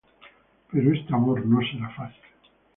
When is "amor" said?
1.13-1.45